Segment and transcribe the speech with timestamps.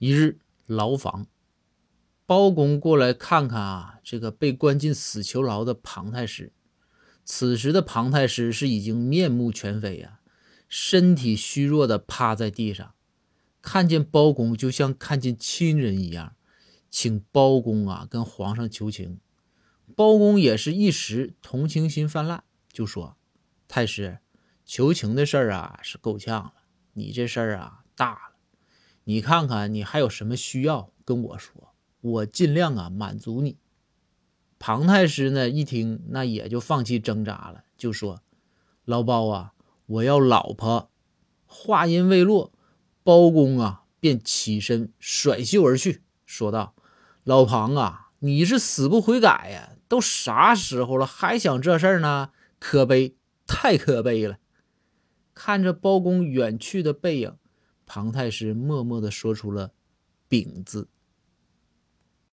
[0.00, 1.26] 一日，牢房，
[2.24, 6.54] 包公过来看看啊，这个被关进死囚牢的庞太师。
[7.22, 10.20] 此时的庞太师是已经面目全非呀，
[10.70, 12.94] 身体虚弱的趴在地上。
[13.60, 16.34] 看见包公，就像看见亲人一样，
[16.88, 19.20] 请包公啊跟皇上求情。
[19.94, 22.42] 包公也是一时同情心泛滥，
[22.72, 23.18] 就说
[23.68, 24.20] ：“太师，
[24.64, 26.54] 求情的事儿啊是够呛了，
[26.94, 28.29] 你这事儿啊大了。
[29.10, 33.58] 你看看你还有什么需要跟我说，我尽量啊满足你。”
[34.60, 38.22] 庞太师呢一听，那也就放弃挣扎了，就说
[38.86, 39.52] ：“老包啊，
[39.86, 40.92] 我要老婆。”
[41.44, 42.52] 话音未落。
[43.02, 46.76] 包公啊，便起身甩袖而去，说道
[47.24, 49.72] ：“老庞啊，你是死不悔改呀？
[49.88, 52.30] 都啥时候了，还想这事儿呢？
[52.60, 54.38] 可悲，太可悲了！”
[55.34, 57.34] 看着包公远去的背影，
[57.92, 59.72] 庞太师默默地说出了
[60.30, 60.86] “丙”字。